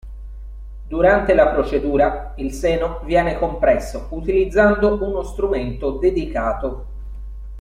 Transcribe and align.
Durante 0.89 1.35
la 1.35 1.49
procedura, 1.53 2.33
il 2.37 2.51
seno 2.53 3.01
viene 3.05 3.37
compresso 3.37 4.07
utilizzando 4.09 4.95
uno 5.07 5.21
strumento 5.21 5.99
dedicato. 5.99 6.85